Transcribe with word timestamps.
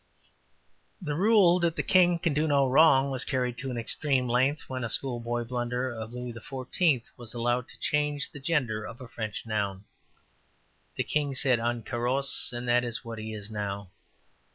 The 0.99 1.13
rule 1.13 1.59
that 1.59 1.75
``the 1.75 1.85
King 1.85 2.17
can 2.17 2.33
do 2.33 2.47
no 2.47 2.67
wrong'' 2.67 3.11
was 3.11 3.23
carried 3.23 3.55
to 3.59 3.69
an 3.69 3.77
extreme 3.77 4.27
length 4.27 4.67
when 4.67 4.83
a 4.83 4.89
schoolboy 4.89 5.43
blunder 5.43 5.91
of 5.91 6.11
Louis 6.11 6.33
XIV. 6.33 7.03
was 7.17 7.35
allowed 7.35 7.67
to 7.67 7.79
change 7.79 8.31
the 8.31 8.39
gender 8.39 8.83
of 8.83 8.99
a 8.99 9.07
French 9.07 9.45
noun. 9.45 9.83
The 10.95 11.03
King 11.03 11.35
said 11.35 11.59
``un 11.59 11.85
carosse,'' 11.85 12.51
and 12.51 12.67
that 12.67 12.83
is 12.83 13.05
what 13.05 13.19
it 13.19 13.29
is 13.29 13.51
now. 13.51 13.91